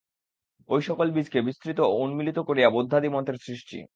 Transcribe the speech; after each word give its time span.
ঐ 0.69 0.79
সকল 0.81 1.07
বীজকে 1.11 1.39
বিস্তৃত 1.41 1.79
ও 1.79 1.93
উন্মীলিত 1.97 2.37
করিয়া 2.39 2.69
বৌদ্ধাদি 2.69 3.09
মতের 3.09 3.37
সৃষ্টি। 3.41 3.77